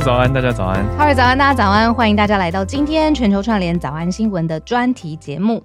[0.00, 0.84] 早安，大家早安。
[0.96, 1.92] 哈喽早安，大家早安。
[1.94, 5.62] 欢迎大家来到今天全球串联早安新闻的专题节目。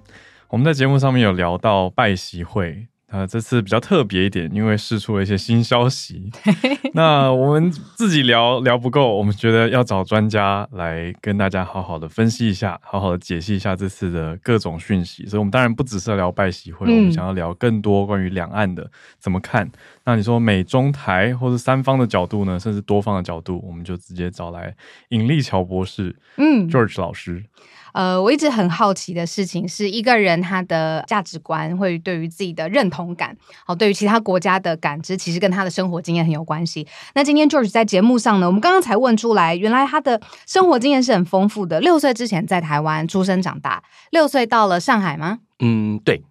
[0.48, 2.88] 我们在节目上面有聊到拜习会。
[3.10, 6.30] 呃，这次比较特别一点，因为释出了一些新消息。
[6.94, 15.26] 那我们自己聊聊不够，我们觉得要找专家来跟大家好好的分析一下，好好的解析一下这次的各种讯息。
[15.26, 19.68] 所以，我们当然不只是要聊拜习会，嗯，我们想要聊更多关于两岸的怎么看。
[20.04, 24.72] 那你说美中台或者三方的角度呢，甚至多方的角度，我们就直接找来
[25.08, 27.44] 尹力桥博士，嗯，George 老师。
[27.92, 36.86] 呃，我一直很好奇的事情是，一个人他的价值观会对于自己的认同感，好，对于其他国家的感知，其实跟他的生活经验很有关系。
[37.14, 41.80] 那今天 George 在节目上呢，我们刚刚才问出来，原来他的生活经验是很丰富的。
[41.80, 45.40] 六岁之前在台湾出生长大，六岁到了上海吗？
[45.58, 46.22] 嗯，对。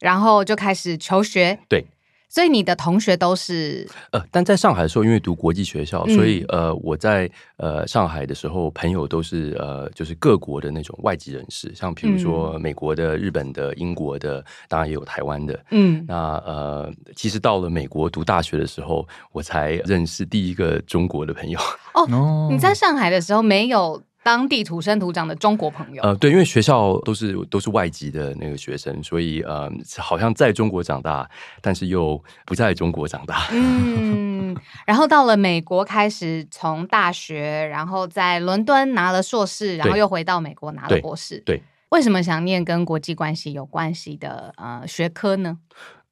[0.00, 1.58] 然后就开始求学。
[1.68, 1.86] 对。
[2.28, 15.58] 所以你的同学都是呃，但在上海的时候，因为读国际学校，嗯、所以呃，我在呃上海的时候，朋友都是呃，就是各国的那种外籍人士，像比如说美国的、日本的、英国的，当然也有台湾的。
[15.70, 16.14] 嗯，那
[16.46, 21.58] 呃，其实到了美国读大学的时候，我才认识第一个中国的朋友。
[21.94, 24.02] 哦，你在上海的时候没有？
[24.22, 31.28] 当地土生土长的中国朋友，呃，对，因为学校都是都是外籍的那个学生，所以呃，好像在中国长大，
[31.62, 33.48] 但是又不在中国长大。
[33.52, 34.54] 嗯，
[34.86, 41.38] 然后到了美国，开始从大学，然后在伦敦拿了硕士，然后又回到美国拿了博士。
[41.46, 45.58] 对，对，为什么想念跟国际关系有关系的呃学科呢？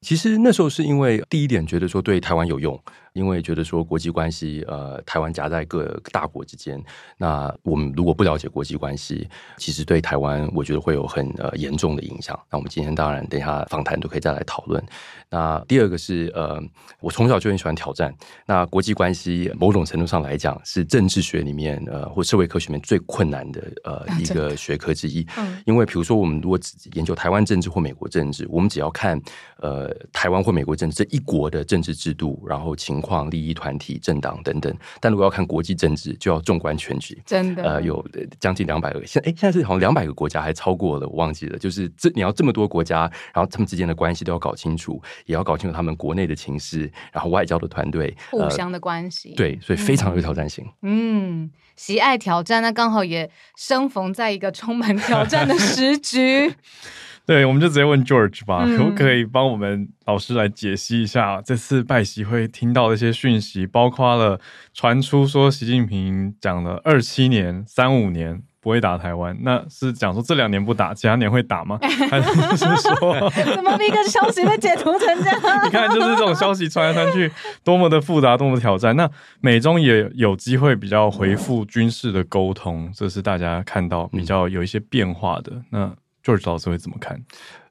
[0.00, 2.80] 其实那时候是因为第一点觉得说对台湾有用。
[3.16, 6.78] 因为觉得说国际关系，呃，台湾夹在各大国之间，
[7.16, 12.38] 那我们如果不了解国际关系，其实对台湾我觉得会有很呃严重的影响。
[12.50, 14.84] 那我们今天当然等一下访谈都可以再来讨论。
[15.30, 16.62] 那第二个是呃，
[17.00, 18.14] 我从小就很喜欢挑战。
[18.46, 25.26] 那国际关系某种程度上来讲是政治学里面呃或社会科学里面最困难的呃一个学科之一。
[25.38, 25.60] 嗯。
[25.64, 29.20] 因为比如说我们如果只研究台湾政治或美国政治，我们只要看
[29.58, 33.26] 呃台湾或美国政治这一国的政治制度，然后情况。
[33.30, 37.20] 利益团体、政党等等，但如果要看国际政治，就要纵观全局。
[37.26, 38.02] 真的，呃，有
[38.38, 41.58] 将近两百个，现哎，现在是好像两百个国家，还超过了，我忘记了。
[41.58, 49.36] 就是这你要这么多国家，然后他们之间的关系都要搞清楚，也要搞清楚他们国内的情势，然后外交的团队互相的关系、呃。
[49.36, 50.64] 对，所以非常有挑战性。
[50.82, 56.54] 嗯，喜爱挑战，那刚好也生逢在一个充满挑战的时局。
[57.26, 64.38] 对，我们就直接问 George 吧，嗯、可不可以帮我们老师来解析一下这次拜习会听到的一些讯息，包括了
[64.72, 71.76] 传出说习近平讲了二七年、三五年不会打台湾，那是讲说这两年不打，其他年会打吗？
[71.82, 72.32] 还是
[72.66, 75.40] 说 怎么一个消息被解读成这样？
[75.66, 77.28] 你看，就是这种消息传来传去，
[77.64, 78.94] 多么的复杂，多么的挑战。
[78.94, 79.10] 那
[79.40, 85.92] 美中也有机会比较回复军事的沟通，这是大家看到比较有一些变化的那。
[86.26, 87.24] George 老师会怎么看？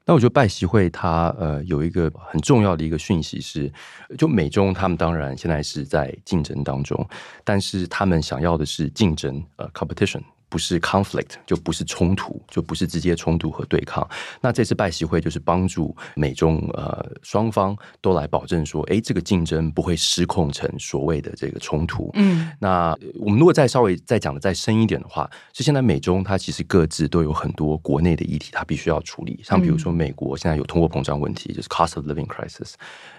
[0.06, 3.70] 那我觉得拜习会它呃有一个很重要的一个讯息是，
[4.16, 7.06] 就美中他们当然现在是在竞争当中，
[7.44, 10.22] 但是他们想要的是竞争呃 competition。
[10.48, 14.08] 不是 conflict，就不是冲突，就不是直接冲突和对抗。
[14.40, 22.10] 那这次拜习会就是帮助美中呃双方都来保证说，哎，这个竞争不会失控成所谓的这个冲突。
[22.14, 29.40] 嗯，那我们如果再稍微再讲的再深一点的话，是现在美中它其实各自都有很多国内的议题，它必须要处理。
[29.42, 32.74] 像比如说美国现在有通货膨胀问题，就是 cost of living crisis。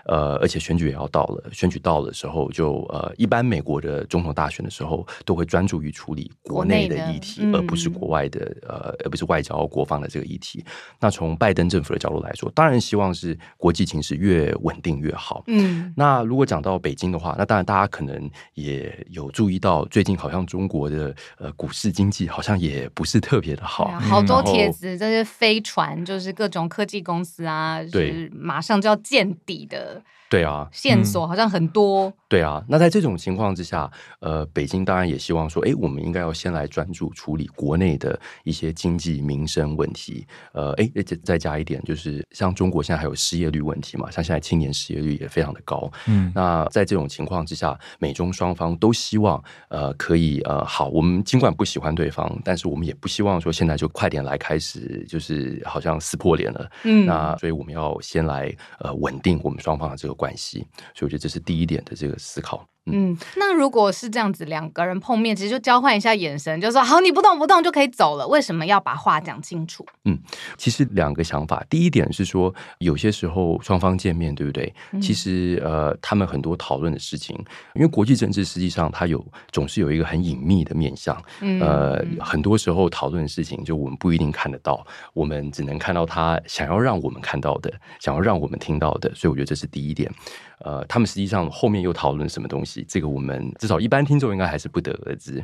[0.05, 10.63] 呃，而且选举也要到了，选举到了的时候就，就呃，一般美国的总统大选的时候，都会专注于处理国内的议题，而不是国外的，呃，而不是外交国防的这个议题。
[10.99, 15.43] 那从拜登政府的角度来说，当然希望是国际情势越稳定越好。
[15.47, 30.01] 嗯，那如果讲到北京的话，那当然大家可能也有注意到，最近好像中国的呃股市经济好像也不是特别的好，啊、好多帖子，这些飞船就是各种科技公司啊，就是马上就要见底的。
[30.29, 32.11] 对啊，线索好像很多。
[32.29, 33.89] 对啊，那在这种情况之下，
[34.19, 40.27] 呃，北京当然也希望说，哎，我们应该要先来专注处理国内的一些经济民生问题。
[40.51, 45.89] 呃，哎，再再加一点，就是像中国现在还有失业率问题嘛，像现在青年失业率也非常的高。
[46.07, 56.69] 嗯，那在这种情况之下，美中双方都希望，呃，可以，呃，好，我们尽管不喜欢对方，但是我们也不希望说现在就快点来开始，就是好像撕破脸了。
[56.83, 60.67] 嗯，那所以我们要先来，呃，稳定我们双方的这个关系。
[60.93, 62.17] 所以我觉得这是第一点的这个。
[62.17, 62.76] 思考。
[62.91, 68.27] 嗯，那如果是这样子，两个人碰面，其实就交换一下眼神，就说好，你不动不动就可以走了。
[68.27, 69.85] 为什么要把话讲清楚？
[70.05, 70.17] 嗯，
[70.57, 71.63] 其实两个想法。
[71.69, 74.73] 第一点是说，有些时候双方见面，对不对？
[74.91, 77.35] 嗯、其实呃，他们很多讨论的事情，
[77.75, 81.21] 因为国际政治实际上它有总是有一个很隐秘的面向。
[81.41, 89.13] 嗯，呃，很多时候讨论的事情，就我们不一定看得到，我们只能看到他想要让我们看到的，想要让我们听到的。
[89.13, 90.11] 所以我觉得这是第一点。
[90.59, 92.83] 呃，他们实际上后面又讨论什么东西？
[92.87, 95.43] 这个我们至少一般听众应该还是不得而知。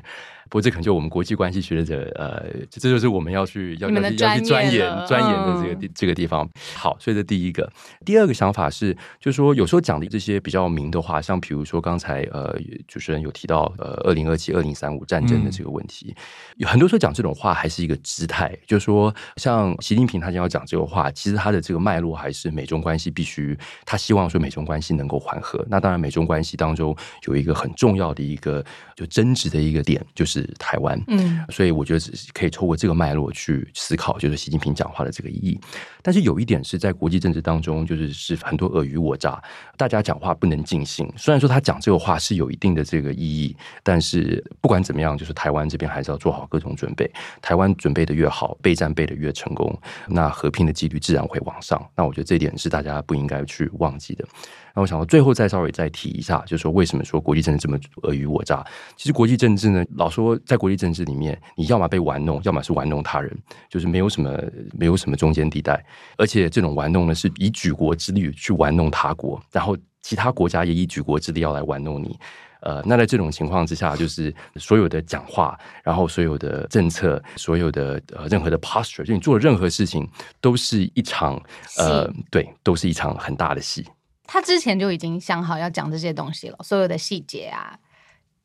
[0.49, 6.47] 不过这可能就我们国际关系学者，呃，这就是我们要去要要去要去钻研钻研的这个地、嗯、这个地方。
[6.75, 7.71] 好，所以这第一个，
[8.05, 12.55] 第二个想法是，就是说有时候讲的这些比较明的话，像比如说刚才呃
[12.87, 16.23] 主持人有提到呃二零二七二零三五战争的这个问题，嗯、
[16.57, 25.65] 有很多时候讲这种话还是一个姿态，就是说像习近平他要讲这个话，其实他的这个脉络还是美中关系必须，他希望说美中关系能够缓和。
[25.69, 26.95] 那当然，美中关系当中
[27.27, 28.63] 有一个很重要的一个
[28.95, 30.32] 就争执的一个点，就是。
[30.57, 35.59] 台湾，嗯，所以我觉得是可以透过这个脉络去思考，就是习近平讲话的这个意义。
[36.01, 39.41] 但是有一点是在国际政治当中，就是是很多尔虞我诈，
[39.77, 41.11] 大家讲话不能尽兴。
[41.17, 47.09] 虽然说他讲这个话是有一定的这个意义，但是不管怎么样，就是台湾这边还是要做好各种准备。
[47.41, 49.77] 台湾准备的越好，备战备的越成功，
[50.07, 51.81] 那和平的几率自然会往上。
[51.95, 54.25] 那我觉得这一点是大家不应该去忘记的。
[54.75, 58.65] 那我想到最后再稍微再提一下，就是说为什么说国际政治这么尔虞我诈？
[58.95, 63.31] 其实国际政治呢，老说在国际政治里面，你要么被玩弄，要么是玩弄他人，
[63.69, 64.37] 就是没有什么
[64.71, 65.83] 没有什么中间地带。
[66.17, 72.17] 而且这种玩弄呢，是以举国之力去玩弄他国，然后其他国家也以举国之力要来玩弄你。
[72.61, 80.09] 呃，那在这种情况之下，就是所有的讲话，然后所有的政策，所有的呃任何的 posture，就你做的任何事情，
[80.39, 81.39] 都是一场
[81.77, 83.85] 呃，对，都是一场很大的戏。
[84.25, 87.77] 他之前就已经想好要讲这些东西了，所有的细节啊，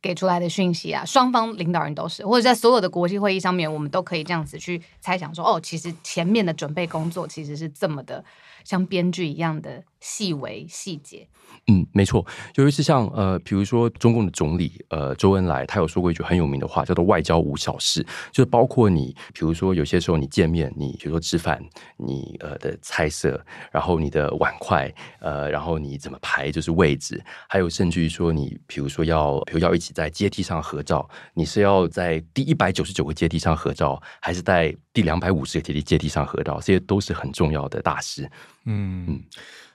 [0.02, 8.24] 给出来的讯息啊，双方领导人都是，或者在所有的国际会议上面，我们都可以这样子去猜想说，哦，其实前面的准备工作其实是这么的
[8.64, 11.28] 像编剧一样的细微细节。
[11.70, 12.24] 嗯，没错，
[12.54, 21.62] 尤其是像呃，比如说中共的总理呃周恩来，他有说过一句很有名的话，叫做“外交无小事”，就是包括你，比如说有些时候你见面，你比如说吃饭，
[21.98, 23.38] 你呃的菜色，
[23.70, 36.58] 然后你的碗筷，呃，然后你怎么排就是位置，还有甚至于说你，比如说要，比如要一起在阶梯上合照，你是要在第一百九十九个阶梯上合照，还是在第两百五十个阶梯阶梯上合照？
[36.60, 38.22] 这些都是很重要的大事。
[38.64, 39.06] 嗯嗯。
[39.08, 39.24] 嗯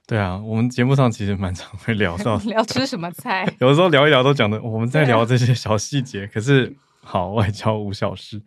[0.05, 6.27] 对啊，我们节目上其实蛮常会聊到 聊吃什么菜， 有的时候聊一聊都讲的我们在聊这些小细节。
[6.27, 8.41] 可是好，外交无小事。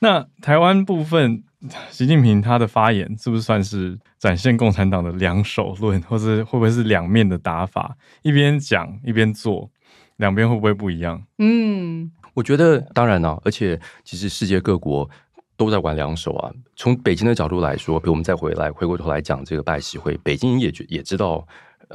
[0.00, 1.44] 那台湾部分，
[1.90, 7.96] 习近平他的发言是不是算是展现共产党的两手论，或者会不会是两面的打法？
[8.22, 9.70] 一边讲一边做，
[10.16, 11.22] 两边会不会不一样？
[11.38, 15.08] 嗯，我觉得当然了啊，而且其实世界各国。
[15.56, 16.52] 都在玩两手啊！
[16.76, 21.46] 从北京的角度来说，比如我们再回来回过头来讲这个拜习会，北京也觉也知道。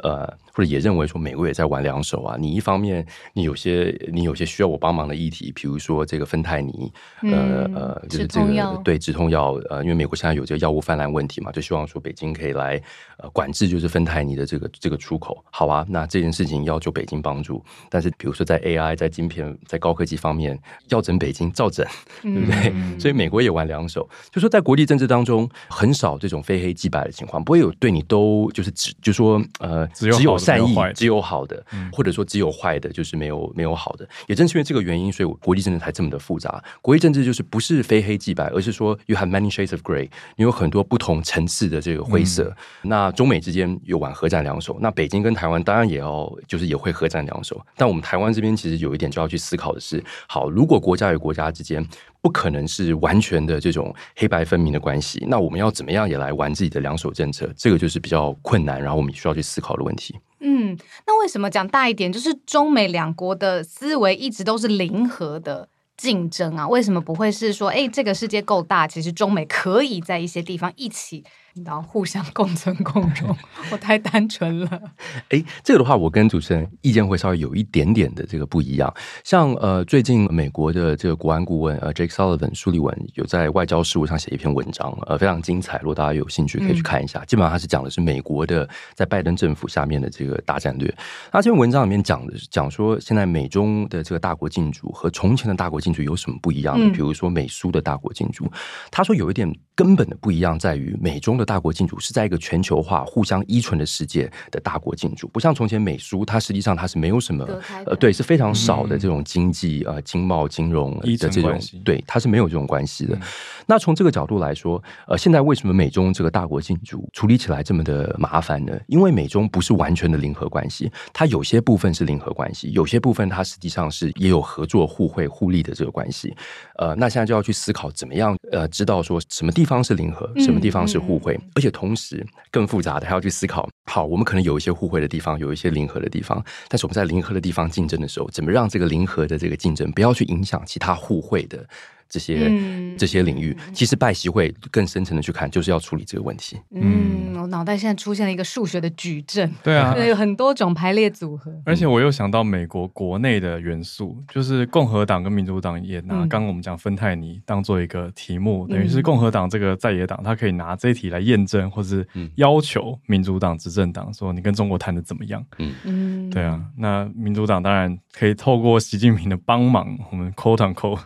[0.03, 2.37] 呃，或者也认为说美国也在玩两手啊。
[2.39, 6.91] 你一方面，你有些你有些需要我帮忙的议题，比如说这个芬太尼，
[7.23, 12.81] 呃、嗯、呃，就是这个对止痛药，呃，因为美国现在有这个药物泛滥问题嘛，就希望说北京可以来
[13.17, 15.43] 呃管制，就是芬太尼的这个这个出口。
[15.51, 20.57] 好啊，那这件事情要求北京帮助，但是比如说在 AI、在晶片、在高科技方面，
[20.87, 21.85] 要整北京照整，
[22.21, 22.71] 对不对？
[22.73, 29.80] 嗯、 所以美国也玩两手，就说在国际政治当中，很少这种非黑即白的情况，不会有对你都就是只就说呃。
[29.93, 34.07] 只有，只有善意，只有好的，或者说只有坏的，就是没有没有好的。
[34.27, 36.63] 也正是因为这个原因，所以国际政治才这么的复杂。
[36.81, 42.43] 国际政治就是不是非黑即白，而是说 you have many shades of gray，你有很多不同层次的这个灰色。
[42.83, 47.59] 嗯、那中美之间有玩核战两手，那北京跟台湾当然也要就是也会核战两手。
[47.75, 51.85] 但我们台湾这边其实有一点就要去思考的是：好，如果国家与国家之间
[52.21, 57.51] 不可能是完全的这种黑白分明的关系，那我们要怎么样也来玩自己的两手政策？
[57.57, 60.19] 这个就是比较困难，然后我们需要去思考的问题。
[60.39, 66.67] 嗯，那为什么讲大一点，就是中美两国的思维一直都是零和的竞争啊？
[66.67, 71.23] 为什么不会是说，哎，这个世界够大，其实中美可以在一些地方一起。
[71.65, 73.35] 然后互相共存共荣，
[73.71, 74.81] 我太单纯了。
[75.29, 78.93] 哎，这个的话，我跟主持人意见会稍微有一点点的这个不一样。
[79.23, 85.77] 像呃，最近美国的这个国安顾问呃，Jake Sullivan 苏利文有在外交事务上写一篇文章，呃，非常精彩。
[85.79, 87.19] 如果大家有兴趣，可以去看一下。
[87.19, 90.93] 嗯、基本上他是讲的是美国的在拜登政府下面的这个大战略。
[91.33, 96.85] 那这篇文章里面讲的是讲说，现在美中的这个大国竞逐和从前的大国竞逐有什么不一样的？
[96.85, 98.49] 嗯、比如说美苏的大国竞逐，
[98.89, 107.45] 他说有一点根本的不一样在于美中的大国竞逐是在一个全球化、互相依存的世界的大国竞逐，不像从前美苏，它实际上它是没有什么
[107.85, 113.15] 呃，对，是非常少的这种经济呃经贸金融的这种，对，它是没有这种关系的。
[113.15, 113.21] 嗯、
[113.65, 118.71] 那从这个角度来说，呃，现在为什么美中这个大国竞逐处理起来这么的麻烦呢？
[118.87, 126.35] 因为美中不是完全的零和关系，它有些部分是零和关系，有些部分它实际上是也有合作、互惠、互利的这个关系。
[126.77, 133.69] 呃，那现在就要去思考怎么样呃，知道说什么地方是零和，什么地方是互惠，嗯而且同时更复杂的还要去思考。
[133.91, 141.65] 好，我们可能有一些互惠的地方，有一些零和的地方，但是我们在零和的地方竞争的时候，怎么让这个零和的这个竞争不要去影响其他互惠的？
[142.11, 146.59] 这些、嗯、这些领域，其实拜习会更深层的去看，就是要处理这个问题。
[146.71, 151.51] 嗯，我脑袋现在出现了一个数学的矩阵， 对啊，有很多种排列组合。
[151.65, 165.41] 而且我又想到美国国内的元素，就是共和党跟民主党也拿刚刚我们讲芬太尼当做一个题目，嗯、等于是共和党这个在野党，他可以拿这一题来验证，或是要求民主党执政党说你跟中国谈的怎么样？
[165.59, 170.99] 嗯嗯，对啊，那民主党当然可以透过习近平的帮忙，我们 quote unquote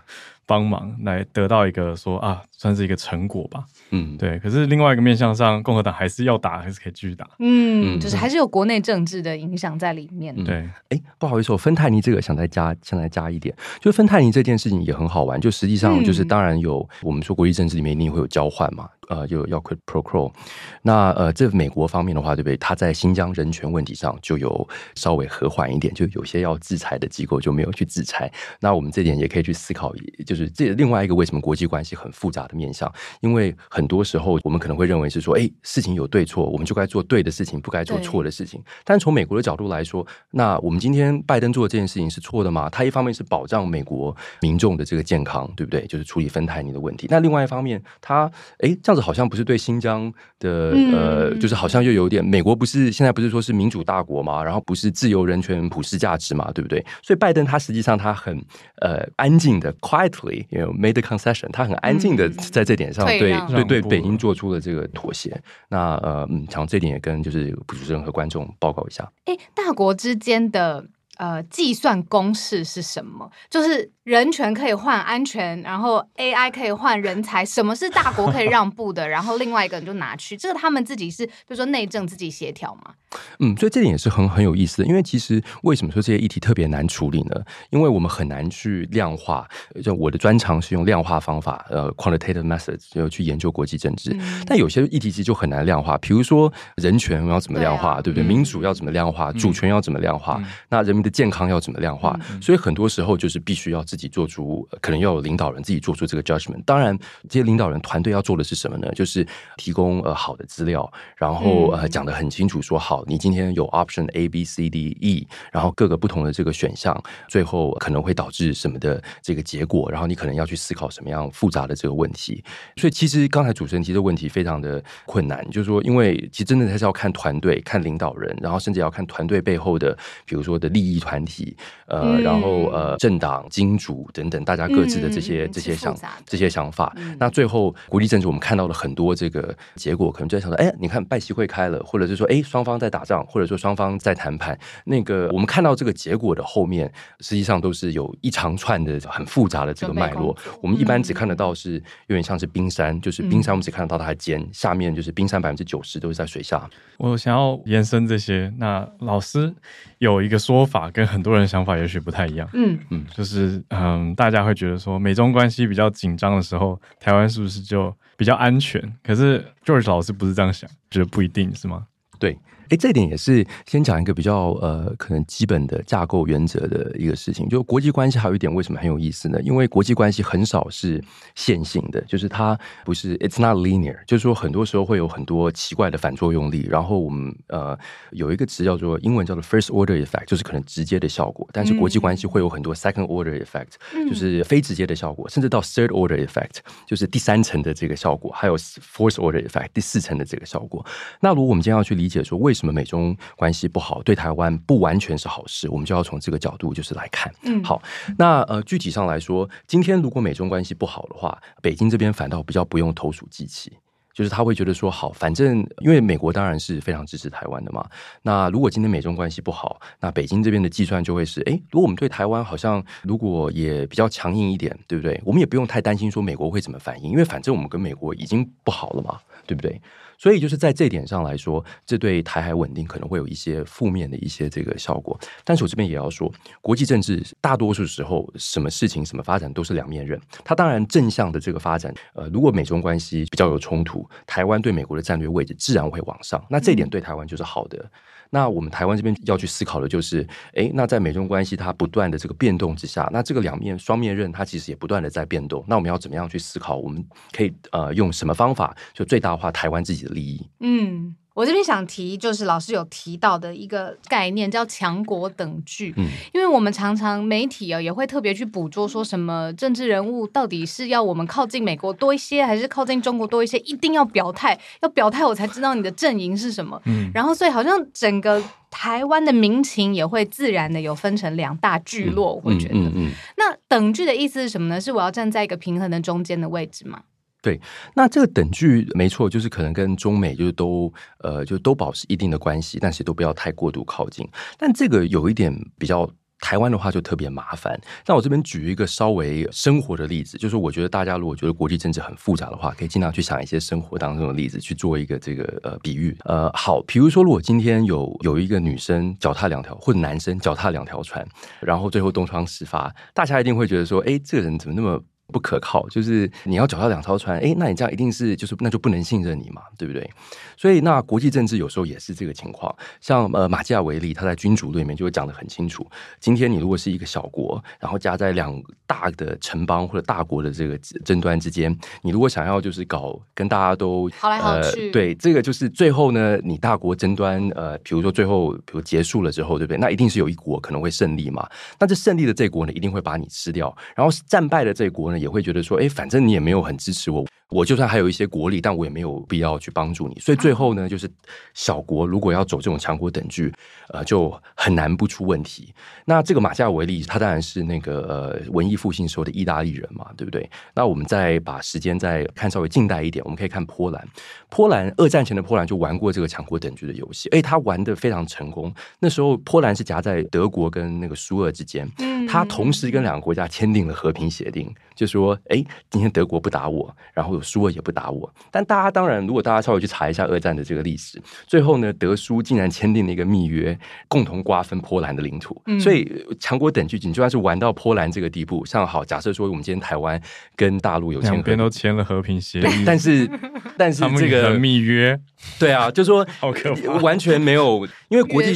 [0.46, 3.66] 帮忙来得到一个说啊，算是一个成果吧。
[3.92, 4.40] 嗯，对。
[4.40, 7.28] 可是另外一个面向上，共和党还是要打，还是可以继续打。
[7.40, 10.36] 嗯，就是还是有国内政治的影响在里面。
[10.44, 15.40] 对，哎、嗯，不好意思，我芬太尼这个想再加，想再加一点，就芬太尼这件事情也很好玩。
[15.40, 18.90] 就实际上就是，当然有、嗯、我们说国际政治里面一定会有交换嘛。
[19.08, 20.34] 呃，就要 quid pro quo。
[20.82, 22.58] 那呃，这美国方面的话，对不对？
[22.58, 28.32] 他在新疆人权问题上就有稍微和缓一点，就有些要制裁的机构就没有去制裁。
[28.60, 29.94] 那我们这点也可以去思考，
[30.26, 32.92] 就是这另外一个为什么国际关系很复杂的面向？
[33.22, 38.60] 因为很多时候我们可能会认为是说，哎，事情有对错，我们就该做对的事情，不该做错的事情。
[38.60, 42.70] 对但从美国的角度来说，那我们今天拜登做的这件事情是错的吗？
[42.70, 45.86] 他一方面是保障美国民众的这个健康，对不对？
[45.88, 47.08] 就是处理芬太尼的问题。
[47.10, 48.30] 那另外一方面，他
[48.60, 49.06] 哎这样子。
[49.06, 56.84] 好像不是对新疆的呃，就是好像又有点美国不是现在不是说是民主大国嘛，然后不是自由人权普世价值嘛，对不对？
[57.04, 58.36] 所以拜登他实际上他很
[58.82, 65.42] 呃安静的 quietly you know made concession，他很安静的在这点上对对对北京做出了这个妥协。
[65.70, 69.12] 那呃嗯，想这点也跟就是主持人和观众报告一下。
[69.26, 70.86] 哎，大国之间的
[71.18, 73.32] 呃计算公式是什么？
[73.50, 73.92] 就是。
[74.06, 77.44] 人权可以换安全，然后 AI 可以换人才。
[77.44, 79.10] 什么是大国可以让步的？
[79.10, 82.94] 然后另外一个人就拿去，这个他们自己是，就是说内政自己协调嘛。
[83.40, 84.88] 嗯，所以这点也是很很有意思的。
[84.88, 87.42] 因为其实为什么说这些议题特别难处理呢？
[87.70, 89.48] 因为我们很难去量化。
[89.82, 94.12] 就我的专长是用量化方法，呃，quantitative methods 就去研究国际政治。
[94.20, 95.98] 嗯、但有些议题其实就很难量化。
[96.00, 98.24] 比如说人权要怎么量化，对，啊、对不对？
[98.24, 99.32] 嗯、民主要怎么量化？
[99.32, 100.36] 主权要怎么量化？
[100.40, 102.20] 嗯、那人民的健康要怎么量化？
[102.30, 103.86] 嗯、所以很多时候就是必须要。
[103.86, 106.60] 自己做出，可能要有领导人自己做出这个 judgment。
[106.66, 106.98] 当然，
[107.30, 108.92] 这些领导人团队要做的是什么呢？
[108.96, 109.24] 就是
[109.58, 122.44] 提供呃好的资料，然后呃讲得很清楚，说好，你今天有 option A B C D E，然后各个不同的这个选项，最后可能会导致什么的这个结果，然后你可能要去思考什么样复杂的这个问题。
[122.76, 131.56] 所以，其实刚才主持人提的问题非常的困难，就是说，因为其实真的还是要看团队、看领导人，然后甚至要看团队背后的，比如说的利益团体，
[131.88, 133.86] 呃，然后呃政党金主。
[133.86, 135.96] 主等等，大家各自的这些、嗯、这些想
[136.26, 150.36] 这些想法，嗯、那最后国际政治我们看到了很多这个结果，可能就在想说，哎，你看拜习会开了，或者是说，哎，双方在打仗，或者说双方在谈判，那个我们看到这个结果的后面，实际上都是有一长串的很复杂的这个脉络。
[150.62, 151.74] 我们一般只看得到是
[152.08, 156.70] 有点像是冰山，就是冰山，我们只看得到它的尖，嗯、下面就是冰山百分之九十都是在水下。
[156.98, 159.54] 我想要延伸这些，那老师
[159.98, 162.50] 有一个说法，跟很多人想法也许不太一样。
[162.54, 163.62] 嗯嗯，就是。
[163.70, 168.82] 嗯，大家会觉得说，美中关系比较紧张的时候，台湾是不是就比较安全？
[169.04, 171.86] 可是 George 老师不是这样想，觉得不一定是吗？
[172.20, 172.38] 对，
[172.70, 177.48] 哎，这点也是先讲一个比较呃，可能基本的架构原则的一个事情。
[177.48, 179.40] 就国际关系还有一点为什么很有意思呢？
[179.42, 181.04] 因为国际关系很少是
[181.36, 186.66] 线性的，就是它不是 it's not linear，就是说很多时候会有很多奇怪的反作用力。
[186.70, 187.78] 然后我们呃
[188.12, 191.48] 有一个词叫做英文叫做 first order effect，就是可能直接的效果。
[191.52, 193.74] 但是国际关系会有很多 second order effect，
[194.10, 196.58] 就是非直接的效果，甚至到 third order effect，
[196.88, 200.84] 就是第三层的这个效果，还有 fourth order effect，第四层的这个效果。
[201.20, 205.70] 那如果我们今天要去理解说为为什么美中关系不好，对台湾不完全是好事？
[205.70, 207.32] 我们就要从这个角度就是来看。
[207.44, 207.80] 嗯，好，
[208.18, 213.74] 那呃，具体上来说，今天如果美中关系不好的话，北京这边反倒比较不用投鼠忌器，
[214.14, 217.86] 就是他会觉得说，好，反正因为美国当然是非常支持台湾的嘛。
[218.22, 225.22] 那如果今天美中关系不好，那北京这边的计算就会是，哎，如果我们对台湾好像如果也比较强硬一点，对不对？
[225.26, 229.82] 我们也不用太担心说美国会怎么反应，因为反正我们跟美国已经不好了嘛，对不对？
[230.18, 235.20] 所以就是在这点上来说，这对台海稳定可能会有一些负面的一些这个效果。
[235.44, 236.32] 但是我这边也要说，
[236.62, 240.20] 国际政治大多数时候，什么事情、什么发展都是两面刃。
[240.44, 246.44] 它当然正向的这个发展，呃，如果美中关系比较有冲突，台湾对美国的战略位置自然会往上。
[246.50, 247.90] 那这一点对台湾就是好的。
[248.36, 255.64] 那我们台湾这边要去思考的就是，哎，那在美中关系它不断的这个变动之下，那这个两面双面刃它其实也不断的在变动。
[255.70, 256.76] 那我们要怎么样去思考？
[256.76, 257.02] 我们
[257.32, 260.46] 可以呃用什么方法就最大化台湾自己的利益？
[260.60, 261.16] 嗯。
[261.36, 265.94] 我这边想提，就是老师有提到的一个概念，叫强国等距。
[265.98, 273.58] 嗯，因为我们常常媒体啊也会特别去捕捉，说什么政治人物到底是要我们靠近美国多一些，还是靠近中国多一些？
[273.60, 276.82] 一定要表态，要表态我才知道你的阵营是什么。
[276.86, 282.34] 嗯，然后所以好像整个台湾的民情也会自然的有分成两大聚落。
[282.36, 284.80] 我会觉得，嗯，嗯，嗯，那等距的意思是什么呢？
[284.80, 287.02] 是我要站在一个平衡的中间的位置吗？
[287.46, 287.62] 对，
[287.94, 294.28] 那这个等距没错，就是可能跟中美就是都呃就都保持一定的关系，但是都不要太过度靠近。
[294.58, 296.10] 但这个有一点比较
[296.40, 297.80] 台湾的话就特别麻烦。
[298.08, 306.18] 那我这边举一个稍微生活的例子，就是我觉得大家如果觉得国际政治很复杂的话，可以尽量去想一些生活当中的例子去做一个这个呃比喻。
[306.26, 311.24] 呃，好，比如说如果今天有有一个女生脚踏两条，或者男生脚踏两条船，
[311.62, 320.10] 然后最后东窗事发，大家一定会觉得说，哎，这个人怎么那么不可靠，就是你要脚踏两条船，诶，那你这样一定是就是那就不能信任你嘛，对不对？
[320.56, 322.74] 所以那国际政治有时候也是这个情况。
[323.02, 325.86] 像呃马基雅维利，他在《君主论》里面就会讲的很清楚。
[326.20, 339.78] 今天你如果是一个小国，然后夹在两大的城邦或者大国的这个争端之间，你如果想要就是搞跟大家都好来好去，呃，对，这个就是最后呢，你大国争端呃，比如说最后比如结束了之后，对不对？
[339.78, 341.50] 那一定是有一国可能会胜利嘛。
[341.80, 345.15] 那这胜利的这国呢，一定会把你吃掉，然后战败的这国呢。
[345.20, 347.26] 也会觉得说，哎，反正你也没有很支持我。
[347.50, 350.20] 我就算还有一些国力，但我也没有必要去帮助你。
[350.20, 351.08] 所以最后呢，就是
[351.54, 353.54] 小国如果要走这种强国等距，
[353.90, 355.72] 呃，就很难不出问题。
[356.06, 360.50] 那这个马基雅维利，他当然是那个呃文艺复兴时候的意大利人嘛，对不对？
[360.74, 364.08] 那我们再把时间再看稍微近代一点，我们可以看波兰。
[364.50, 368.74] 波兰二战前的波兰就玩过这个强国等距的游戏，哎，他玩的非常成功。
[369.00, 371.88] 那时候波兰是夹在德国跟那个苏俄之间，
[372.28, 377.35] 他同时跟两个国家签订了和平协定，就说，哎，今天德国不打我，然后。
[377.42, 385.62] 苏俄也不打我，但大家当然，如果大家稍微去查一下二战的这个历史，最后呢，德苏竟然签订了一个密约，共同瓜分波兰的领土。
[385.66, 390.22] 嗯、所以强国等距，你就算是玩到波兰这个地步，像好，假设说我们今天台湾
[390.56, 393.30] 跟大陆有签，两边都签了和平协议，但是
[393.78, 395.20] 但是 这个密约，
[395.60, 398.54] 对啊，就说好可怕，完全没有，因为国际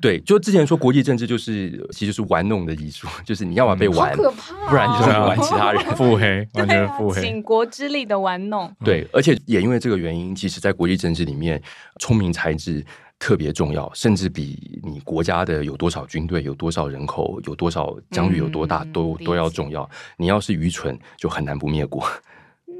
[0.00, 4.34] 对，就之前说国际政治就是其实是玩弄的艺术， 就是你要么被玩，哦、
[4.68, 8.16] 不然就是玩其他人， 腹黑，完全腹黑，倾国之力的。
[8.16, 11.62] 玩弄对，而且也因为这个原因，其实，在国际政治里面，
[12.00, 12.84] 聪明才智
[13.18, 19.88] 特别重要，甚至比你国家的有多少军队、有多少人口、有多少疆域有多大，都都要重要。
[20.16, 22.04] 你要是愚蠢，就很难不灭国。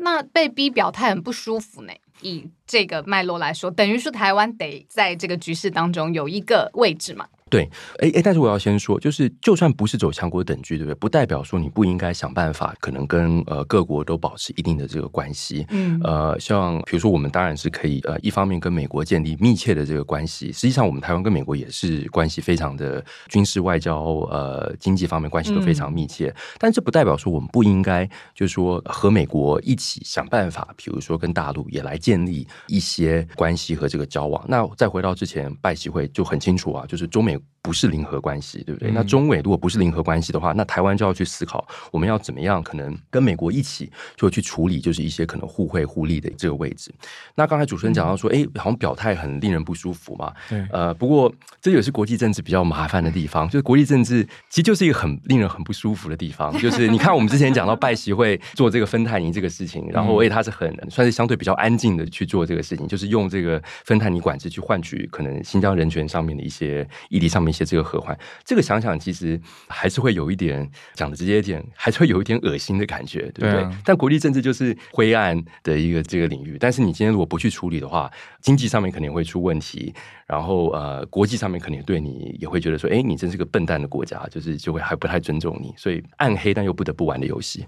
[0.01, 1.93] 那被逼表态很不舒服呢？
[2.21, 7.27] 以这个脉络来说，等于是台湾得在这个局势当中有一个位置嘛？
[7.49, 7.63] 对，
[8.01, 10.97] 哎哎，但是我要先说，就是就算不是走强国等距，对不对？
[10.97, 15.65] 不代表说你不应该想办法，可能跟呃各国都保持一定的这个关系。
[15.71, 20.51] 嗯，呃，像比如说，我们当然是可以呃，一方面跟美国建立密切的这个关系。
[20.51, 26.31] 实际上，我们台湾跟美国也是关系非常的军事、外交、呃经济方面关系都非常密切。
[26.31, 28.05] 嗯、但这不代表说我们不应该，
[28.35, 34.45] 就是说和美国一起想办法，比如说跟大陆也来建立一些关系和这个交往。
[34.49, 37.36] 那再回到之前拜习会就很清楚啊，就是中美。
[37.37, 38.93] 美不是零和关系，对不对？
[38.93, 46.95] 嗯、那中美如果不是零和关系的话，那台湾就要去思考，我们要怎么样可能跟美国一起就去处理，就是一些可能互惠互利的这个位置。
[47.35, 50.33] 那刚才主持人讲到说，哎、嗯，好像表态很令人不舒服嘛。
[50.49, 50.65] 对。
[50.71, 56.57] 呃，不过这也是国际政治比较麻烦的地方，就是国际政治其实就是一个很令人很不舒服的地方。
[56.63, 68.17] 就是你看，我们之前讲到拜习会做这个芬太尼这个事情，然后哎，他是很算是相对比较安静的去做这个事情，就是用这个芬太尼管制去换取可能新疆人权上面的一些议题上面一些这个合欢。
[68.45, 73.53] 这个想想，其实还是会有一点讲的直接一点，还是会有一点恶心的感觉，对不对？
[73.53, 73.83] 对啊。
[73.85, 76.57] 但国际政治就是灰暗的一个这个领域。
[76.59, 78.11] 但是你今天如果不去处理的话，
[78.41, 79.95] 经济上面肯定会出问题，
[80.27, 85.75] 然后呃，国际上面肯定对你也会觉得说，哎，你真是个笨蛋的国家，就是就会还不太尊重你。
[85.77, 87.67] 所以暗黑但又不得不玩的游戏，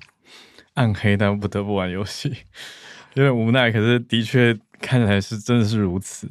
[0.74, 2.32] 暗黑但又不得不玩游戏，
[3.14, 3.70] 有点无奈。
[3.70, 6.28] 可是的确看起来是真的是如此。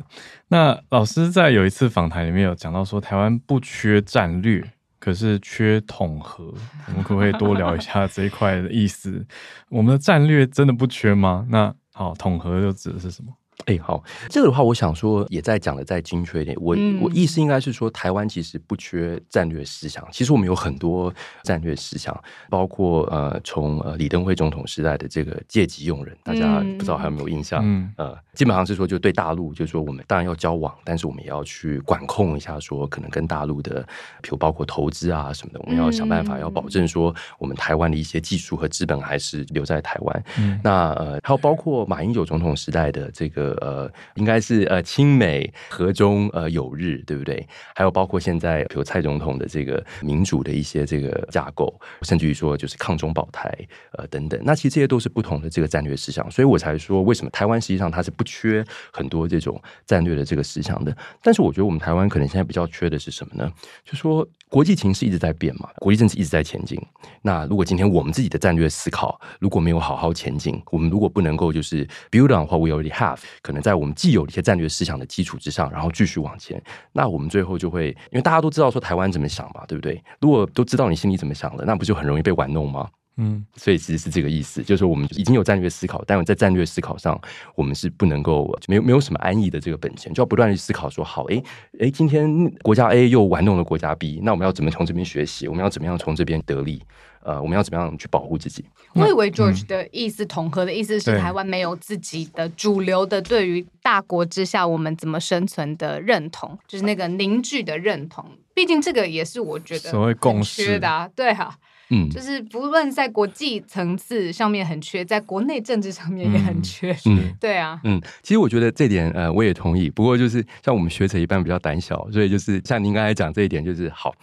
[0.47, 4.63] 那老师在有一次访谈里面有讲到说，台湾不缺战略，
[4.99, 6.53] 可是缺统合。
[6.87, 9.25] 我们可不可以多聊一下这一块的意思？
[9.69, 11.45] 我们的战略真的不缺吗？
[11.49, 13.33] 那好，统合又指的是什么？
[13.65, 16.55] 哎、欸，好，这个的话，我想说，也再讲的再精确一点。
[16.61, 20.07] 我、嗯、我意思应该是说，台湾其实不缺战略思想。
[20.11, 22.17] 其实我们有很多战略思想，
[22.49, 27.61] 包括呃，从呃李登辉总统时代的这个借机用人，大家不知道还有没有印象？
[27.65, 33.81] 嗯，呃，基本上是说，就对大陆，就是说我们当然要交往，但是我们也要去管控一下，说可能跟大陆的，
[34.21, 40.23] 比如包括投资啊什么的，我们要想办法要保证说，我们台湾的一些技术和资本还是留在台湾。
[40.39, 43.46] 嗯，那呃，还有包括马英九总统时代的这个。
[43.61, 47.45] 呃，应该是呃，亲美和中呃友日，对不对？
[47.75, 53.51] 还有包括现在比如蔡总统的这个民主的一些这个架构，甚至于说就是抗中保台
[53.93, 60.95] 呃等等，那其实这些都是不同的这个战略思想，所以我才说为什么台湾实际上它是不缺很多这种战略的这个思想的。
[61.21, 63.51] 但是我觉得我们台湾可能现在比较缺的是什么呢？
[63.83, 66.79] 就说国际情势一直在变嘛，国际政治一直在前进。
[67.21, 80.01] 那如果今天我们自己的战略思考如果没有好好前进，我们如果不能够就是 build on what we already have，可能在我们既有的一些战略思想的基础之上，然后继续往前，那我们最后就会，因为大家都知道说台湾怎么想嘛，对不对？
[80.19, 82.89] 如果都知道你心里怎么想了，那不就很容易被玩弄吗？
[83.19, 87.19] 嗯，所以其实是这个意思，就是说我们已经有战略思考，但在战略思考上，
[87.55, 91.41] 我们是不能够没有没有什么安逸的这个本钱，就要不断去思考说，好，哎
[91.79, 95.47] 哎，今天国家 A 又玩弄了国家 B，那我们要怎么从这边学习？
[95.47, 96.79] 我们要怎么样从这边得利？
[97.27, 98.63] 呃，我们要怎么样去保护自己？
[98.93, 108.25] 我以为 George 的意思，统合的意思是台湾没有自己的主流的对于大国之下我们怎么生存的认同，就是那个凝聚的认同。
[108.53, 111.57] 毕竟这个也是我觉得所谓共识的，对啊。
[111.89, 116.93] 嗯，就是不论在国际层次上面很缺，在国内政治上面也很缺。
[117.05, 119.89] 嗯，对啊，嗯，其实我觉得这点呃我也同意。
[119.89, 124.13] 不过就是像我们学者一般比较胆小，所以就是像您刚才讲这一点，就是好。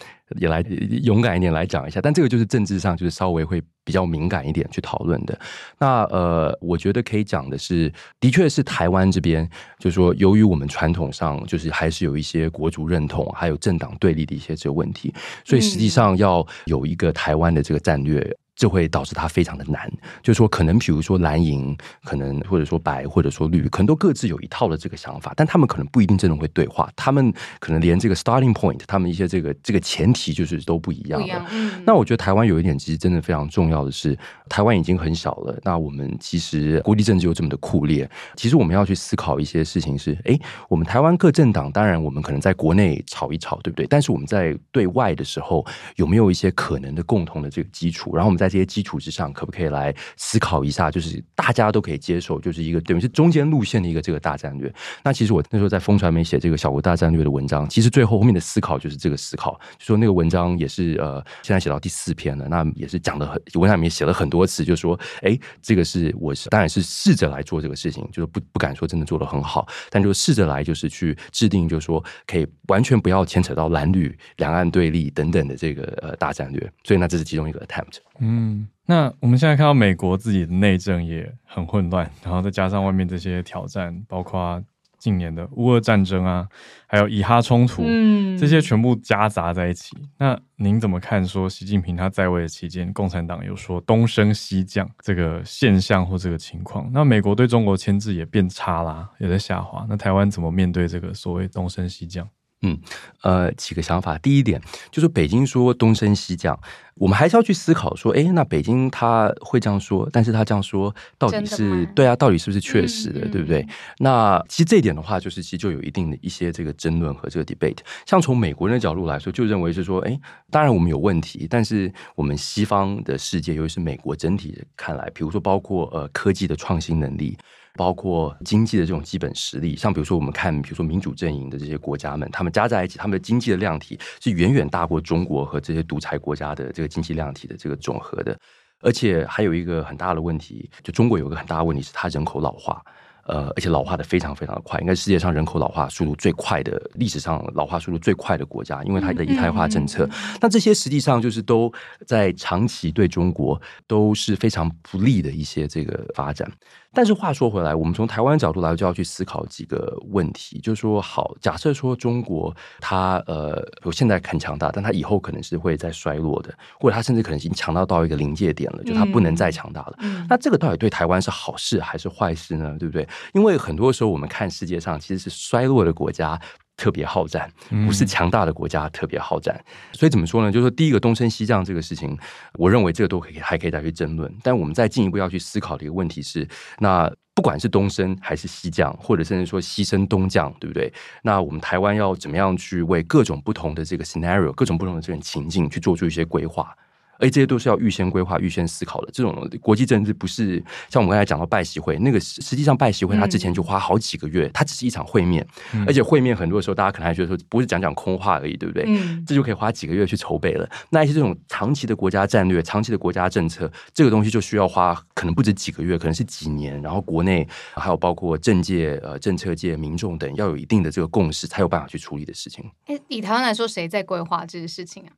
[0.41, 0.61] 也来
[1.03, 5.39] 勇敢一点来讲一下，但这个就是政治上就是稍微会比较敏感一点去讨论的。
[5.79, 15.13] 那呃，我觉得可以讲的是，的确是台湾这边，就是说，由于我们传统上就是还是有一些国族认同，还有政党对立的一些这个问题，
[15.45, 18.37] 所以实际上要有一个台湾的这个战略。
[18.57, 19.91] 这会导致它非常的难，
[20.23, 31.27] 就是说，可能比如说蓝银，可能或者说白，或者说绿，可能都各自有一套的这个想法，但他们可能不一定真的会对话，他们可能连这个 starting point，他们一些这个这个前提就是都不一样的。
[31.27, 34.17] 样嗯、那我觉得台湾有一点其实真的非常重要的是，
[34.49, 40.39] 台湾已经很小了，那我们其实国际政治又这么的酷烈，其实我们要去思考一些事情是，哎，
[40.69, 43.87] 我们台湾各政党，当然我们可能在国内吵一吵，对不对？
[43.87, 48.15] 但是我们在对外的时候，有没有一些可能的共同的这个基础？
[48.15, 50.91] 然后我们在在这些基础之上，可不可以来思考一下？
[50.91, 54.73] 就是大家都可以接受，就是一个等于是中间路线的一个这个大战略。
[55.03, 76.61] 那其实我那时候在风传媒写这个小国大战略的文章，其实最后后面的思考就是这个思考，就说那个文章也是呃，现在写到第四篇了，那也是讲的很文章里面写了很多次，就说哎，这个是我是当然是试着来做这个事情，就是不不敢说真的做得很好，但就试着来就是去制定，就是说可以完全不要牵扯到蓝绿两岸对立等等的这个呃大战略。
[76.83, 77.99] 所以那这是其中一个 attempt。
[78.21, 84.63] 嗯，那我们现在看到美国自己的内政也很混乱，然后再加上外面这些挑战，包括
[84.99, 86.49] 近年的乌俄战争啊，
[86.87, 89.97] 还有以哈冲突，嗯，这些全部夹杂在一起。
[90.19, 91.23] 那您怎么看？
[91.27, 96.89] 说习近平他在位的期间，共产党有说东升西降这个现象或这个情况？
[96.93, 99.85] 那美国对中国牵制也变差啦，也在下滑。
[99.89, 102.27] 那台湾怎么面对这个所谓东升西降？
[102.65, 102.79] 嗯，
[103.21, 104.17] 呃，几个想法。
[104.19, 106.59] 第一点就是北京说东升西降，
[106.95, 112.17] 我们还是要去思考说，哎，那北京他会这样说，但是他这样说到底是对啊？
[112.17, 113.67] 到底是不是确实的，嗯、对不对？
[113.99, 117.81] 那其实这一点的话，就是其实就有一定的一些这个争论和这个 debate。
[118.07, 120.19] 像从美国人的角度来说，就认为是说，哎，
[120.51, 127.37] 当然我们有问题，但是我们西方的世界，尤其是美国整体看来，比如说包括呃科技的创新能力。
[127.77, 138.39] 包括经济的这种基本实力，像比如说我们看，比如说民主阵营的这些国家们，他们加在一起，他们的经济的量体是远远大过中国和这些独裁国家的这个经济量体的这个总和的。
[138.81, 142.83] 而且还有一个很大的问题，就中国有一个很大的问题是它人口老化，
[143.27, 150.07] 呃，而且老化的非常非常的快，应该是世界上人口老化速度最快的，历史上老化速度最快的国家，因为它的一胎化政策。
[150.41, 151.73] 那这些实际上就是都
[152.07, 156.47] 在长期对中国都是非常不利的一些这个发展。
[156.95, 169.95] 但是话说回来，我们从台湾角度来，就要去思考几个问题，就是说，好，假设说中国它呃，有现在很强大，但它以后可能是会再衰落的，或者它甚至可能已经强大到一个临界点了，就它不能再强大了。
[169.99, 172.77] 嗯、那这个到底对台湾是好事还是坏事呢？
[172.79, 173.07] 对不对？
[173.33, 176.41] 因为很多时候我们看世界上其实是衰落的国家。
[176.77, 177.51] 特别好战，
[177.87, 180.51] 不是强大的国家特别好战，嗯、所以怎么说呢？
[180.51, 182.17] 就是说，第一个东升西降这个事情，
[182.55, 184.33] 我认为这个都可以还可以再去争论。
[184.43, 186.47] 但我们再进一步要去思考的一个问题是，
[186.79, 190.93] 那不管是东升还是西降，或者甚至说西升东降，对不对？
[191.23, 196.77] 那我们台湾要怎么样去为各种不同的这个 scenario，各种不同的这种情境去做出一些规划？
[197.19, 199.11] 而这些都是要预先规划、预先思考的。
[199.13, 205.47] 这种国际政治不是像我们刚才讲到拜习会那个，实际上拜习会他之前就花好几个月，它只是一场会面，
[205.87, 208.87] 而且会面很多的时候大家可能还觉得说不是讲讲空话而已，对不对？
[209.27, 210.69] 这就可以花几个月去筹备了。
[210.91, 216.81] 那一些这种长期的国家战略、长期的国家政策，这个东西就需要花可能不止几个月，可能是几年。
[216.83, 222.65] 然后国内还有包括政界、呃政策界、民众等要有一定的这个共识，才有办法去处理的事情。
[222.87, 225.11] 诶，以台湾来说，谁在规划这些事情啊？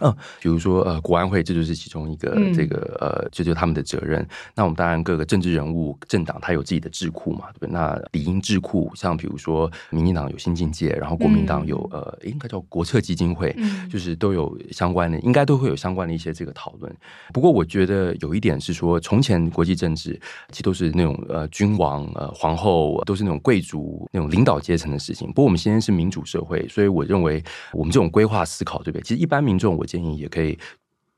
[0.00, 4.26] 嗯，比如说呃，国安会这就是其中一个这个呃，这就是他们的责任。
[4.54, 7.72] 那我们当然各个政治人物、政党，他有自己的智库嘛，对不对？
[7.72, 13.54] 那理应智库，像比如说民进党有新境界，然后国民党有呃，应该叫国策基金会，
[13.90, 16.90] 就是都有相关的，应该都会有相关的一些这个讨论。
[17.32, 20.18] 不过我觉得有一点是说，从前国际政治
[20.50, 25.28] 其实都是那种呃君王呃皇后都是那种贵族那种领导阶层的事情。
[25.28, 29.02] 不过我们现在是民主社会，所以我认为我们这种规划思考，对不对？
[29.02, 29.81] 其实一般民众。
[29.82, 30.56] 我建议也可以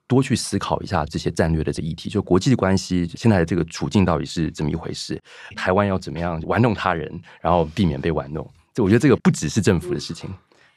[0.07, 5.21] 多去思考一下这些战略的这议题，就国际关系现在的这个处境到底是怎么一回事？
[5.55, 8.49] 台湾要怎么样玩弄他人，然后避免被玩弄？
[8.73, 10.31] 这我觉得这个不只是政府的事情。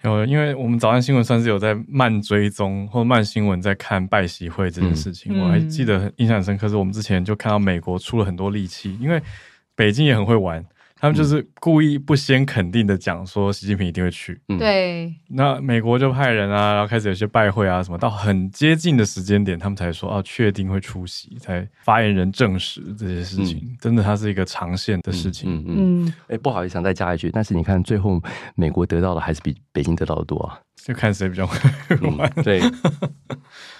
[0.03, 9.21] 有，因为我们早安新闻算是有在慢追踪或慢新闻在看拜习会这件事情，嗯、我还记得印象很深刻，是我们之前就看到美国出了很多力气，因为
[9.75, 10.63] 北京也很会玩。
[10.99, 15.13] 他们就是故意不先肯定的讲说习近平一定会去，对。
[15.29, 23.59] 那美国就派人啊，然后开始有些拜会啊什么，到很接近的时间点，他们才说啊确定会出席，才发言人证实这些事情。
[23.63, 25.63] 嗯、真的，它是一个长线的事情。
[25.65, 26.13] 嗯嗯。
[26.27, 28.19] 哎、嗯，不好意思，想再加一句，但是你看最后
[28.55, 31.59] 美国得到的还是比北京得到的多啊，就看谁比较会
[32.17, 32.31] 玩。
[32.37, 32.61] 嗯、对。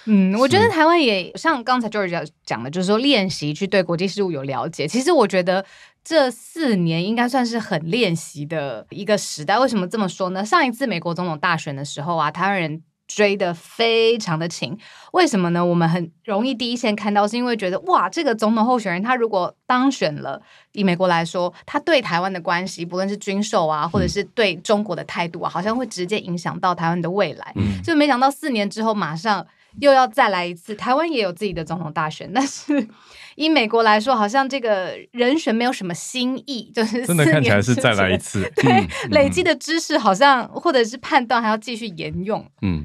[0.06, 4.86] 嗯，我觉得台湾也像刚才 George 讲的，就是说练习去对国际事务有了解。
[4.86, 5.64] 其实我觉得。
[6.08, 9.58] 这四年应该算是很练习的一个时代。
[9.58, 10.42] 为什么这么说呢？
[10.42, 14.74] 上一次美国总统大选的时候啊，台湾人追得非常的勤。
[15.12, 15.62] 为什么呢？
[15.62, 20.40] 我们很容易第一线看到，是因为觉得哇，这个总统候选人他如果当选了，
[20.72, 27.52] 以美国来说，他对台湾的关系，不论是军售啊，或者是对中国的态度啊，好像会直接影响到台湾的未来。
[27.56, 29.46] 嗯，就没想到四年之后，马上
[29.80, 30.74] 又要再来一次。
[30.74, 32.88] 台湾也有自己的总统大选， 但是。
[33.36, 42.44] 以美国来说，好像这个人选没有什么新意，就是真的看起来是再来一次，对，嗯、累积的知识好像或者是判断还要继续沿用。
[42.62, 42.84] 嗯，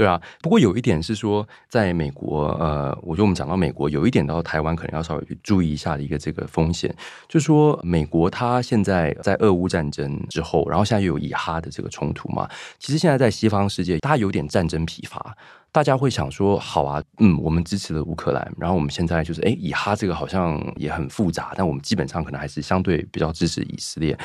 [0.00, 0.18] 对啊。
[0.40, 6.90] 不过有一点是说，在美国，呃，我觉得我们讲到美国，有一点到台湾可能要稍微去注意一下的一个这个风险，
[7.28, 15.36] 就是说美国它现在在俄乌战争之后，然后现在又有以哈的这个冲突嘛，其实现在在西方世界，它有点战争疲乏。
[15.72, 24.18] 大家会想说，好啊，嗯，我们支持了乌克兰，然后我们现在就是，哎，以哈这个好像也很复杂，但我们基本上可能还是相对比较支持以色列。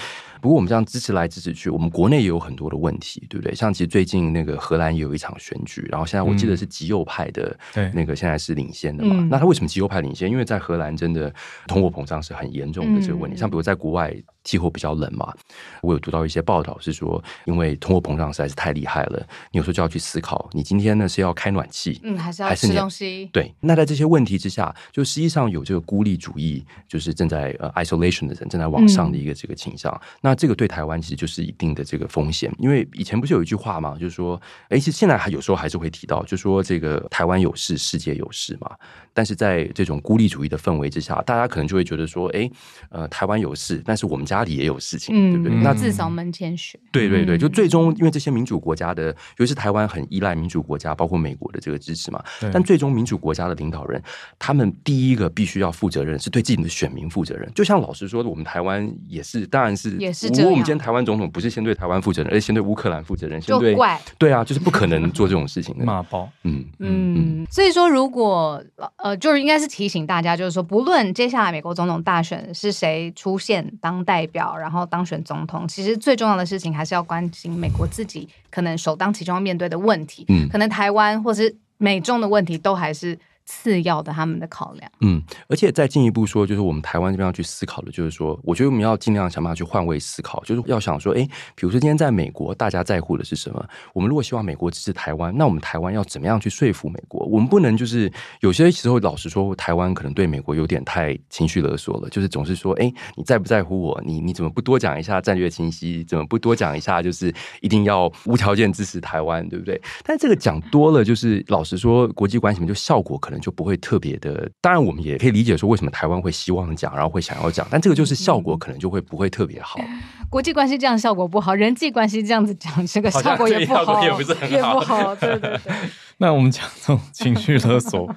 [0.45, 3.55] 不过我们这样支持来支持去，我们国内也有很多的问题，对不对？
[3.55, 7.57] 像其实最近那个荷兰也有一场选举，然后现在我记得是极右派的，
[7.95, 9.15] 那个现在是领先的嘛。
[9.17, 10.29] 嗯、那他为什么极右派领先？
[10.29, 11.33] 因为在荷兰真的
[11.65, 14.15] 通货膨胀是很严重的这个问题，嗯、像比如在国外。
[14.45, 15.33] 气候比较冷嘛，
[15.81, 19.19] 我有读到一些报道是说，因为通货膨胀实在是太厉害了，
[19.51, 23.29] 你有时候就要去思考，你今天呢是要开暖气，嗯，还是要吃东西。
[23.33, 29.91] 对，那在这些问题之下，就实际上有这个孤立主义，就是正在呃 isolation 的人正在往上的一个这个倾向。
[29.91, 38.71] 嗯、那这个对台湾其实就是一定的这个风险，因为以前不是有一句话嘛，就是说，哎，其实现在还有时候还是会提到，就说这个台湾有事，世界有事嘛。
[39.13, 42.51] 但是在这种孤立主义的氛围之下，大家可能就会觉得说，哎，
[42.89, 45.63] 呃，台湾有事，但是我们家里也有事情，嗯、对不对？
[45.63, 46.79] 那至少门前雪。
[46.91, 52.23] 对对对，就最终因为这些民主国家的，尤其是台湾很依赖民主国家，包括美国的这个支持嘛。
[52.51, 54.01] 但最终民主国家的领导人，
[54.39, 57.47] 他们第一个必须要负责任，是对自己的选民负责任。
[57.53, 60.27] 就像老实说的，我们台湾也是，当然是也是。
[60.29, 65.83] 如果我们今天台湾总统不是先对台湾负责任，而是先对乌克兰负责任，先对怪 对啊，就是不可能做这种事情的。
[65.85, 67.47] 骂包，嗯嗯嗯。
[67.51, 68.63] 所以说，如果
[68.97, 69.65] 呃，就是应该是。
[69.75, 80.25] 提醒大家，就是说，不论接下来美国总统大选是谁出现当代表，然后当选总统，其实最重要的事情还是要关心美国自己可能首当其冲要面对的问题。
[80.29, 83.17] 嗯，可能台湾或是美中的问题都还是。
[83.45, 91.21] 次要的他们的考量，嗯，而且再进一步说，就是我们台湾这边要去思考的，就是说，我觉得我们要尽量想办法去换位思考，就是要想说，哎，
[91.53, 93.63] 比如说今天在美国，大家在乎的是什么？
[93.93, 97.23] 我们如果希望美国支持台湾，那我们台湾要怎么样去说服美国？
[97.27, 104.01] 我们不能就是有些时候，老实说，台湾可能对美国有点太情绪勒索了，就是总是说，哎，你在不在乎我？
[104.03, 106.03] 你你怎么不多讲一下战略清晰？
[106.05, 107.31] 怎么不多讲一下，就是
[107.61, 109.79] 一定要无条件支持台湾，对不对？
[110.03, 113.34] 但这个讲多了，就是老实说，国际关系嘛，就效果可能。
[113.39, 119.79] 就不会特别的，当然我们也可以理解说为什么台湾会希望讲，然后会想要讲，但这个就是效果可能就会不会特别好。
[120.29, 125.15] 国际关系这样效果不好，人际关系这样子讲，这个效果也不好，也不是很好，也不好。
[125.15, 125.73] 对对对。
[126.17, 128.13] 那我们讲这种情绪勒索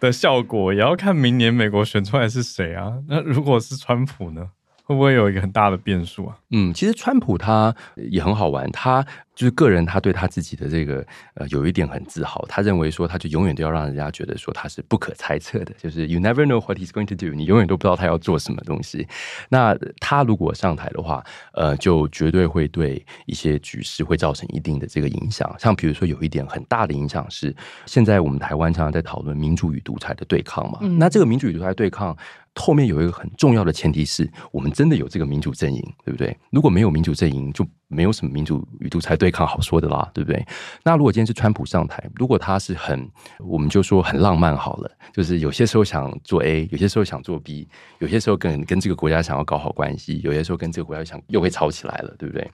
[0.00, 2.94] 的效果，也要看明年美国选出来是谁啊？
[3.08, 4.48] 那如果是川普呢？
[4.84, 6.36] 会不会有一个很大的变数啊？
[6.50, 7.74] 嗯，其实川普他
[8.10, 19.06] 也很好玩，他就是个人，他对他自己的这个呃有一点很自豪，他认为说他就永远都要让人家觉得说他是不可猜测的，就是 you never know what he's going to do，你永远都不知道他要做什么东西。
[19.48, 25.54] 那他如果上台的话，呃，就绝对会对一些局势会造成一定的这个影响。
[25.58, 27.54] 像比如说有一点很大的影响是，
[27.86, 32.16] 现在我们台湾常常在讨论民主与独裁的对抗嘛，嗯、那这个民主与独裁对抗。
[32.54, 36.36] 后面有一个很重要的前提是我们真的有这个民主阵营，对不对？
[36.50, 40.44] 如果没有民主阵营，就没有什么民主与独裁对抗好说的啦，对不对？
[40.82, 52.50] 那如果今天是川普上台，如果他是很，我们就说很浪漫好了，就是有些时候想做 A，有些时候想做 B，有些时候跟跟这个国家想要搞好关系，有些时候跟这个国家想又会吵起来了，对不对？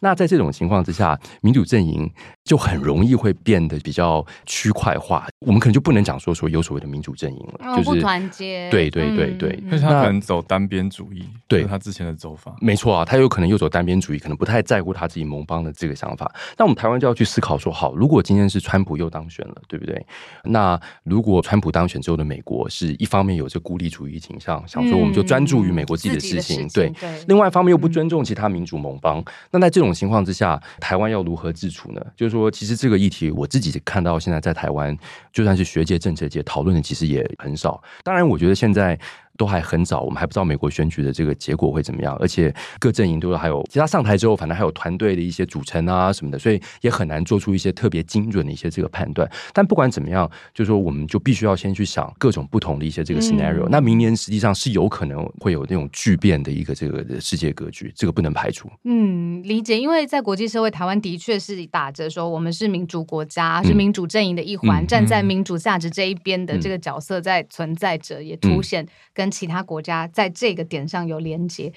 [0.00, 2.08] 那在这种情况之下，民主阵营
[2.44, 5.26] 就很容易会变得比较区块化。
[5.40, 8.70] 我们可能就不能讲说说有所谓的民主阵营了，就是不团结。
[8.70, 16.32] 对对对对，但是他可能走单边主义，对他之前的走法，没错啊，他有可能又走单边主义，可能不太在乎他自己盟邦的这个想法。
[16.56, 20.06] 那我们台湾就要去思考说，好，如果今天是川普又当选了，对不对？
[20.44, 26.92] 那如果川普当选之后的美国是一方面有着孤立主义倾向，想说我们就专注于美国自己的事情，对，
[27.26, 29.88] 另外一方面又不尊重其他民主盟邦，那在这种。
[29.88, 32.06] 这种情况之下，台湾要如何自处呢？
[32.14, 34.94] 就是说，其实这个议题，我自己看到现在在台湾，
[35.32, 37.82] 就算是学界、政策界讨论的，其实也很少。
[38.02, 38.98] 当然，我觉得现在。
[39.38, 49.30] 都还很早，我们还不知道美国选举的这个结果会怎么样，而且各阵营都还有，其他上台之后，反正还有团队的一些组成啊什么的，所以也很难做出一些特别精准的一些这个判断。
[49.54, 53.66] 但不管怎么样，就是说我们就必须要先去想各种不同的一些这个 scenario。
[53.66, 58.68] 嗯、那明年实际上是有可能会有那种巨变的一个这个世界格局，这个不能排除。
[58.82, 71.72] 嗯，理解，因为在国际社会，台湾的确是打着说我们是民主国家，是民主阵营的一环，嗯、站在民主价值这一边的这个角色在存在着，也凸显跟其他国家在这个点上有连接。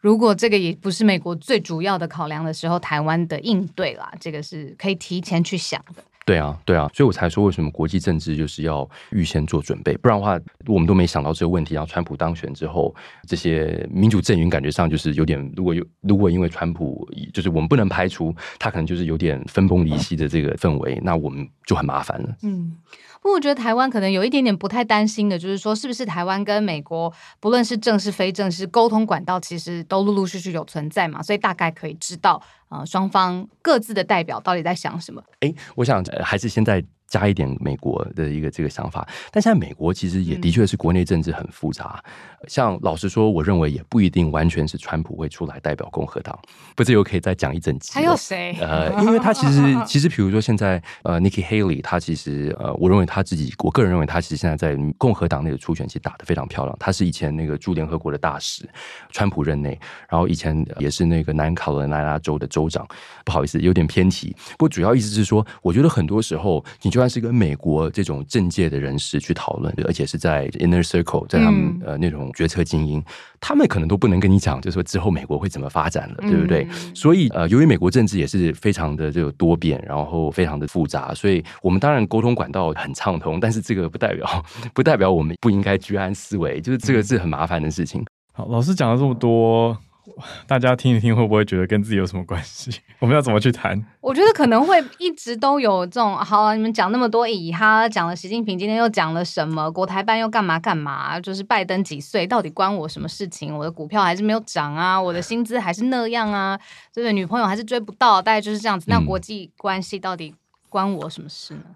[0.00, 6.02] 如果这个也不是美国最主要的考量的时候，台湾的应对啦，这个是可以提前去想的。
[6.24, 11.74] 对啊，对啊，所以我才说为什么国际政治就是要预先做准备，不然的话，我们都没想到这个问题。
[11.74, 12.94] 然后川普当选之后，
[13.26, 22.36] 这些民主阵营感觉上就是有点，如果有如果因为川普，就是我们不能排除他可能就是有点分崩离析的这个氛围，那我们就很麻烦了。
[22.42, 22.76] 嗯。
[23.22, 35.22] 不过我觉得台湾可能有一点点不太担心的，就是说，是不是台湾跟美国不论是正式非正式沟通管道，其实都陆陆续续有存在嘛，所以大概可以知道，呃，双方各自的代表到底在想什么。
[35.40, 36.84] 哎，我想还是现在。
[37.12, 42.02] 加一点美国的一个这个想法，但现在美国其实也的确是国内政治很复杂。
[42.40, 46.38] 嗯、像老实说，我认为也不一定完全是川普会出来代表共和党，
[46.74, 47.92] 不是又可以再讲一整集？
[47.92, 48.56] 还有谁？
[48.62, 56.74] 呃，因为他其实 其实比如说现在呃，Nikki Haley，他其实呃，我认为他自己，我个人认为他其实现在在共和党内的初选其实打得非常漂亮。
[56.80, 58.66] 他是以前那个驻联合国的大使，
[59.10, 62.88] 川普任内，然后以前也是那个南卡罗来纳州的州长。
[63.24, 64.34] 不好意思，有点偏题。
[64.52, 73.02] 不过主要意思是说，我觉得很多时候你就算是跟美国这种政界的人士去讨论，而且是在 inner circle，在他们、嗯、呃那种决策精英，
[73.40, 76.64] 他们可能都不能跟你讲，就是说之后美国会怎么发展了，对不对？
[76.70, 88.04] 嗯、所以呃，由于美国政治也是非常的这个多变，然后非常的复杂，所以我们当然沟通管道很畅通，但是这个不代表 不代表我们不应该居安思危，就是这个是很麻烦的事情。
[88.32, 89.76] 好，老师讲了这么多。
[90.46, 92.70] 大家听一听，会不会觉得跟自己有什么关系？
[93.00, 93.82] 我们要怎么去谈？
[94.00, 96.16] 我觉得可能会一直都有这种。
[96.16, 99.70] 好啊，你们讲那么多，以哈讲了习近平，今天又讲了什么？
[99.70, 101.18] 国台办又干嘛干嘛？
[101.20, 103.56] 就是拜登几岁，到底关我什么事情？
[103.56, 106.58] 我的股票还是没有涨啊，我的薪资还是那样啊，
[106.94, 107.12] 对不对？
[107.12, 108.86] 女朋友还是追不到，大概就是这样子。
[108.88, 110.34] 那国际关系到底
[110.68, 111.62] 关我什么事呢？
[111.66, 111.74] 嗯，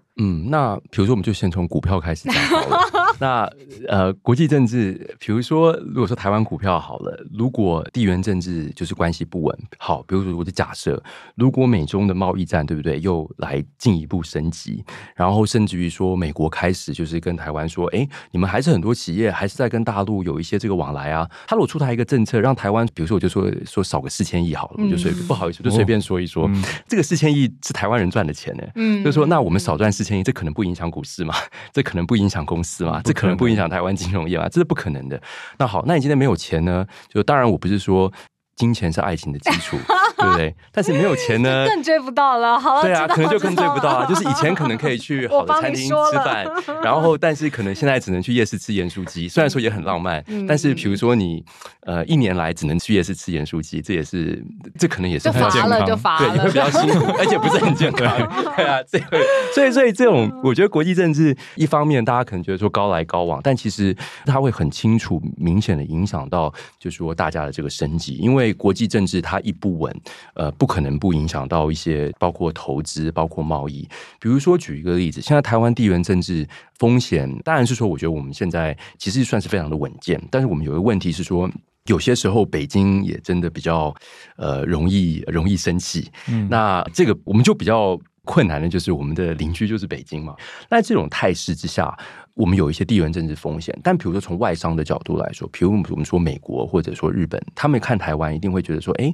[0.49, 2.77] 那比如说，我们就先从股票开始讲好了。
[3.19, 3.49] 那
[3.87, 11.01] 呃，国际政治，比如说，如果说台湾股票好了，如果地缘政治就是关系不稳，好，比如说我就假设，
[11.35, 14.83] 如果美中的贸易战，对不对，又来进一步升级，
[15.15, 21.27] 然后甚至于说美国开始就是跟台湾说，哎，你们还是很多企业还是在跟大陆有一些这个往来啊。
[21.47, 31.33] 他如果出台一个政策，让台湾，比如说我就说说少个四千亿好了，我就随、嗯、不好意思，就随便说一说，哦嗯、这个四千亿是台湾人赚的钱呢，嗯，就是说那我们少赚四这可能不影响股市嘛？
[31.73, 33.01] 这可能不影响公司嘛？
[33.03, 35.21] 这可能不影响台湾金融业啊，这是不可能的。
[35.57, 36.85] 那好，那你今天没有钱呢？
[37.09, 38.11] 就当然，我不是说。
[38.57, 39.77] 金钱是爱情的基础，
[40.17, 40.53] 对不对？
[40.71, 42.59] 但是没有钱呢， 更追不到了。
[42.59, 44.05] 好了，对啊，可能就更追不到啊。
[44.07, 46.45] 就是以前可能可以去 好的餐厅吃饭，
[46.83, 49.27] 然后但是可能现在只能去夜市吃盐酥鸡。
[49.29, 51.45] 虽然说也很浪漫，但是比如说你
[51.81, 54.43] 呃一年来只能去夜市吃盐酥鸡，这也是
[54.79, 58.09] 这可能也是很健康，就乏了，对，也会比较辛苦，而且不是很健康。
[58.55, 59.19] 对啊，这个
[59.53, 63.95] 所以所以这种我觉得国际政治一方面大家可能觉得说高来高往，但其实
[64.25, 68.46] 它会很清楚明显的影响到，就是说大家的这个生计，因为。
[68.53, 70.01] 国际政治它一不稳，
[70.33, 73.87] 呃，不可能不影响到一些，包括投资，包括贸易。
[74.19, 76.47] 比如说，举一个例子，现在台湾地缘政治
[76.79, 80.21] 风险，当然是说，我觉得我们现在其实算是非常的稳健。
[80.31, 81.49] 但是我们有一个问题是说，
[81.85, 83.93] 有些时候北京也真的比较
[84.35, 86.09] 呃容易容易生气。
[86.27, 90.35] 嗯，那这个我们就比较困难的，就是我们的邻居就是北京嘛。
[90.69, 91.97] 那这种态势之下。
[92.37, 99.11] 我们有一些地缘政治风险，但比如说从外商的角度来说，比如我们说美国或者说日本，他们看台湾一定会觉得说，哎，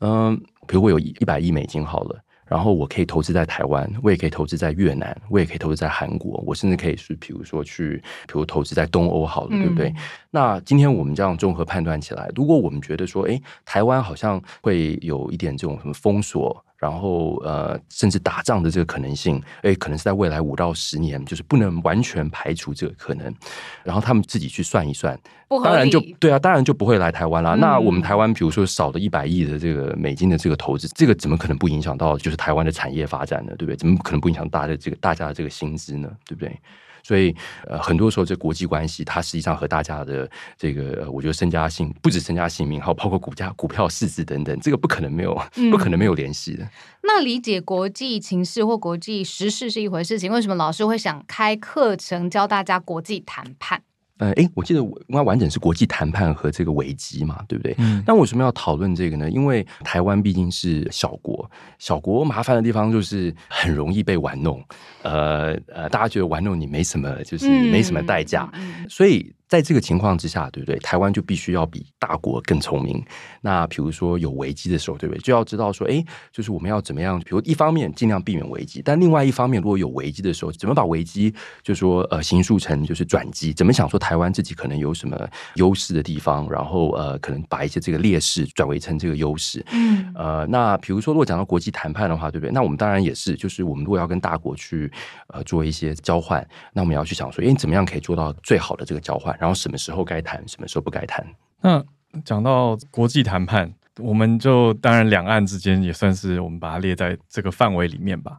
[0.00, 0.36] 嗯、呃，
[0.66, 9.90] 比如我有一百亿美金好了，然后我可以投资在台湾，我也可以投资在越南，我也可以投资在韩国，我甚至可以是比如说去，比如投资在东欧好了，对不对？
[9.90, 9.96] 嗯、
[10.32, 16.65] 那今天我们这样综合判断起来，如果我们觉得说，哎，台湾好像会有一点这种什么封锁。
[16.78, 23.34] 然后呃，甚至打仗的这个可能性，诶，可能是在未来五到十年，就是不能完全排除这个可能。
[23.82, 25.18] 然后他们自己去算一算，
[25.48, 27.54] 当然就对啊，当然就不会来台湾啦。
[27.54, 33.52] 嗯、那我们台湾，比如说少了一百亿的这个美金的这个投资，这个怎么可能不影响到就是台湾的产业发展呢？
[33.56, 33.76] 对不对？
[33.76, 36.10] 怎么可能不影响大家的这个大家的这个薪资呢？
[36.26, 36.60] 对不对？
[37.06, 37.32] 所以，
[37.68, 40.28] 呃，很多时候这国际关系，它实际上和大家的
[40.58, 45.40] 这个，我觉得身家性不止身家性命，还有包括股价、股票市值等等，这个不可能没有，
[45.70, 46.64] 不可能没有联系的。
[46.64, 46.68] 嗯。
[47.04, 53.80] 那理解国际情势或国际时事是一回事情，为什么老师会想开课程教大家国际谈判？
[54.18, 57.74] 呃，诶，我记得我应该完整是国际谈判和这个危机嘛，对不对？
[57.78, 58.02] 嗯。
[58.06, 59.28] 那为什么要讨论这个呢？
[59.30, 64.62] 因为台湾毕竟是小国，小国麻烦的地方就是很容易被玩弄。
[65.02, 69.32] 呃呃，大家觉得玩弄你没什么，就是没什么代价，嗯、所以。
[69.48, 70.76] 在这个情况之下，对不对？
[70.80, 73.04] 台湾就必须要比大国更聪明。
[73.40, 75.20] 那比如说有危机的时候，对不对？
[75.20, 77.18] 就要知道说，哎，就是我们要怎么样？
[77.20, 81.32] 比如一方面尽量避免危机，但另外一方面，如果有危机的时候，怎么把危机，
[81.62, 83.52] 就说呃，形塑成就是转机？
[83.52, 85.16] 怎么想说台湾自己可能有什么
[85.54, 89.64] 优势的地方，然后呃，可能把一些这个劣势转为成这个优势？
[89.70, 92.50] 嗯，呃，那比如说如果讲到国际谈判的话，对不对？
[92.52, 94.90] 那我们当然也是，就是我们如果要跟大国去
[95.28, 99.35] 呃做一些交换，那我们要去想说，哎，怎么样可以做到最好的这个交换？
[99.38, 101.26] 然后什么时候该谈，什么时候不该谈？
[101.60, 101.84] 那
[102.24, 108.38] 讲到国际谈判，我们就当然两岸之间也算是我们把它列在这个范围里面吧。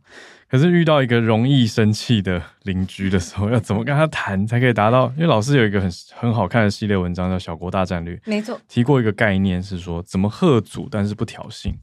[0.49, 5.07] 可是遇到一个容易生气的邻居的时候，要怎么跟他谈才可以达到？
[5.17, 11.73] 因为老师有一个很很好看的系列文章叫《小国大战略》，没错，提过一个概念是说怎么喝阻，但是不挑衅；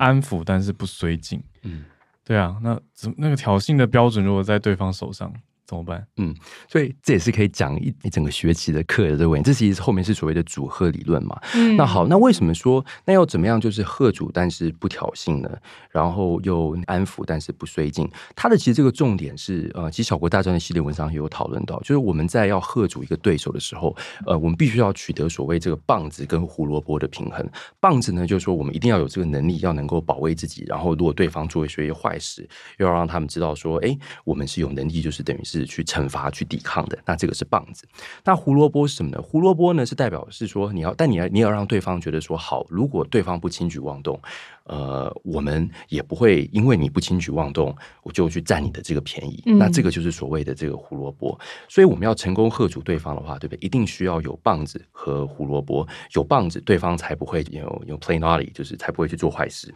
[0.00, 1.40] 安抚，但是不绥靖。
[1.62, 1.84] 嗯，
[2.24, 5.32] 对啊，那怎那个挑衅的标准如果在对方手上？
[5.68, 6.02] 怎么办？
[6.16, 6.34] 嗯，
[6.66, 9.46] 所以这也是可以讲一一整个学期的课的这个问题。
[9.46, 11.38] 这其实后面是所谓的主吓理论嘛。
[11.54, 15.58] 嗯，那好，那为什么说那要怎么样就是吓主但是不挑衅呢？
[15.90, 18.10] 然后又安抚但是不绥靖？
[18.34, 23.94] 它的其实这个重点是呃，其实小国大专的系列文章也有讨论到，就是我们在要吓主一个对手的时候，
[24.24, 27.46] 呃，我们必须要取得所谓这个棒子跟胡萝卜的平衡。
[27.78, 30.64] 棒子呢，就是说我们一定要有这个能力，要能够保卫自己。
[30.66, 32.48] 然后如果对方做一些坏事，
[32.78, 33.94] 又要让他们知道说，哎，
[34.24, 35.57] 我们是有能力，就是等于是。
[35.64, 37.86] 去惩罚、去抵抗的，那这个是棒子。
[38.24, 39.20] 那胡萝卜是什么呢？
[39.20, 44.20] 胡萝卜呢是代表是说你要，但你要你要让对方觉得说好，如果对方不轻举妄动。
[44.68, 49.42] 呃，我们也不会因为你不轻举妄动，我就去占你的这个便宜。
[49.46, 51.38] 嗯、那这个就是所谓的这个胡萝卜。
[51.68, 53.66] 所以我们要成功吓阻对方的话，对不对？
[53.66, 55.88] 一定需要有棒子和胡萝卜。
[56.14, 59.74] 有棒子，对方才不会有有 play naughty，就是才不会去做坏事。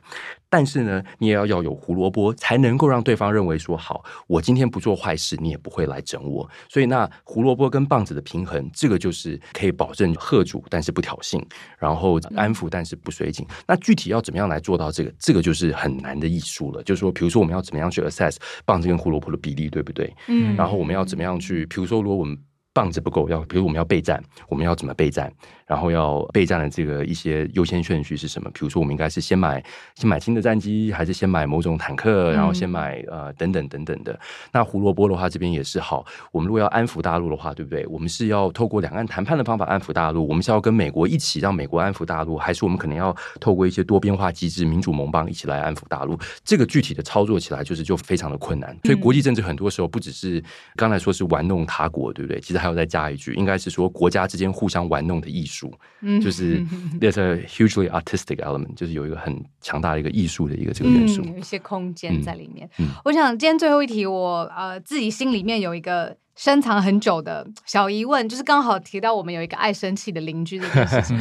[0.50, 6.46] 但是呢，你也要要有胡萝卜，才能够让对方认为说好，我今天不做坏事，你也不会来整我。
[6.68, 11.42] 所以那胡萝卜跟棒子的平衡，这个就是可以保证喝阻，但是不挑衅，
[11.78, 13.46] 然后安抚，但是不绥靖。
[13.66, 14.81] 那具体要怎么样来做到？
[14.82, 16.82] 到这个，这个就是很难的艺术了。
[16.82, 20.12] 就是说，比如说，我们要怎么样去 assess 棒子跟胡萝卜的比例，对不对？
[20.28, 20.56] 嗯。
[20.56, 22.36] 然后我们要怎么样去，比如说，如果我们
[22.72, 25.32] 棒子不够，要比如我们要备战，我们要怎么备战？
[25.66, 28.50] 然后要备战的这个一些优先顺序是什么？
[28.50, 29.62] 比如说，我们应该是先买
[29.94, 34.18] 先买新的战机，还是先买某种坦克，然后先买呃等等等等的。
[34.52, 36.04] 那胡萝卜的话，这边也是好。
[36.30, 37.86] 我们如果要安抚大陆的话，对不对？
[37.86, 46.18] 我们是要透过两岸谈判的方法安抚大陆，我们是要跟美国一起让美国安抚大陆，还是我们可能要透过一些多边化机制、民主盟邦一起来安抚大陆？
[46.44, 48.76] 这个具体的操作起来就是就非常的困难。
[48.84, 50.42] 所以国际政治很多时候不只是
[50.76, 52.38] 刚才说是玩弄他国，对不对？
[52.40, 55.72] 其实还要再加一句，应该是说国家之间互相玩弄的艺术。
[56.00, 56.60] 嗯，就是
[57.00, 62.68] there's a hugely artistic element，就是有一个很强大的一个艺术的一个这个元素，嗯、有一些空间在里面。
[62.78, 71.16] 嗯嗯、我想今天最后一题我，我呃自己心里面有一个深藏很久的小疑问，就是刚好提到我们有一个爱生气的邻居这件事情，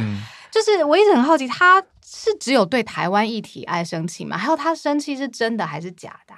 [0.50, 4.38] 就是我一直很好奇，他是只有对台湾议题爱生气吗？
[4.38, 6.34] 还有他生气是真的还是假的？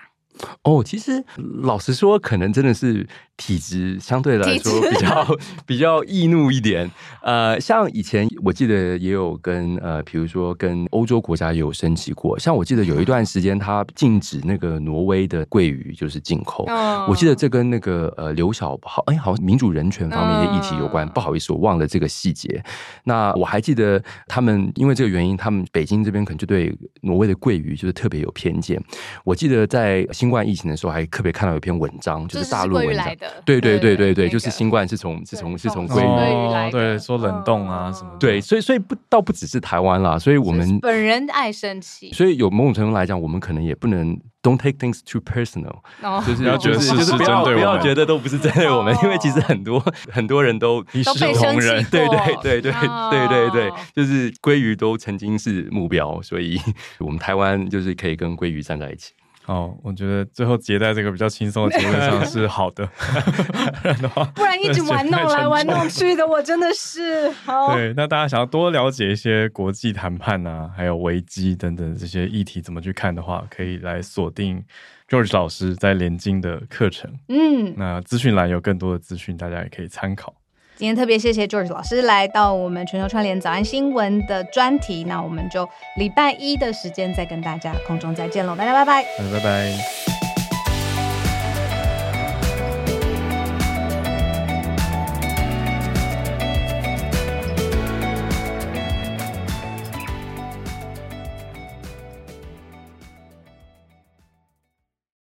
[0.62, 1.24] 哦，其实
[1.62, 3.07] 老实说，可能真的是
[3.37, 6.91] 体质相对来说比较比较易怒一点。
[7.22, 12.39] 呃，像以前我记得也有跟呃，比如说跟欧洲国家也有升级过。
[12.39, 16.64] 像我记得有一段时间，他禁止那个挪威的鲑鱼就是进口。
[16.68, 21.07] 哦、我记得这跟那个呃刘晓好哎，好像民主人权方面的议题有关。
[21.07, 22.62] 哦、不好意思，我忘了这个细节。
[23.05, 28.82] 那我还记得他们因为这个原因，他们北京这边可能就对挪威的鲑鱼就是特别有偏见。
[29.24, 30.07] 我记得在。
[30.12, 33.05] 新冠疫情的时候，还特别看到一篇文章，就是大陆文章，
[33.45, 45.77] 对对对对对，就是新冠是从是从是从鲑鱼来，对，说冷冻啊什么，对，所以所以不倒不只是台湾啦，所以我们本人爱生气，所以有某种程度来讲，我们可能也不能 don't take things too personal，
[46.27, 47.55] 就是要觉得是针对我们。
[47.55, 49.79] 不要觉得都不是针对我们，因为其实很多
[50.11, 52.72] 很多人都一视同仁，对对对对
[53.11, 56.61] 对对对，就是鲑鱼都曾经是目标，所以
[57.01, 59.12] 我们台湾就是可以跟鲑鱼站在一起。
[59.47, 62.86] 哦，我觉得最后结在这个比较轻松的结论上是好的，
[63.82, 67.30] 不然的话，不然一直玩弄来玩弄去的，我真的是。
[67.74, 74.64] 对，那大家想要多了解一些国际谈判啊，还有危机等等这些议题怎么去看的话，可以来锁定
[75.09, 77.12] George 老师在联经的课程。
[77.28, 80.34] 嗯，那资讯栏有更多的资讯，大家也可以参考。
[80.77, 90.13] 今天特别谢谢 George 老师来到我们全球串联早安新闻的专题，那我们就礼拜一的时间再跟大家空中再见喽，大家拜拜，拜拜。